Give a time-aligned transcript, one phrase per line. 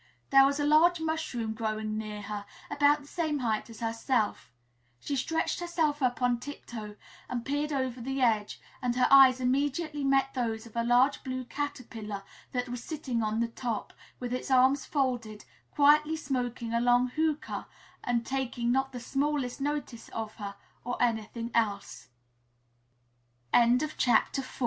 [0.31, 4.51] There was a large mushroom growing near her, about the same height as herself.
[4.99, 6.95] She stretched herself up on tiptoe
[7.29, 11.45] and peeped over the edge and her eyes immediately met those of a large blue
[11.45, 17.09] caterpillar, that was sitting on the top, with its arms folded, quietly smoking a long
[17.09, 17.67] hookah
[18.03, 18.65] and taki